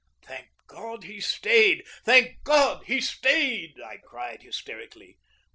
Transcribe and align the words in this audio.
"Thank 0.23 0.47
God 0.65 1.03
he 1.03 1.21
stayed! 1.21 1.85
Thank 2.05 2.43
God 2.43 2.85
he 2.87 3.01
stayed!" 3.01 3.79
I 3.79 3.97
cried 3.97 4.41
hysterically. 4.41 5.19